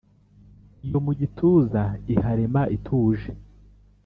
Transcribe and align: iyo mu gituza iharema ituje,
iyo 0.85 0.99
mu 1.05 1.11
gituza 1.19 1.81
iharema 2.13 2.61
ituje, 2.75 3.29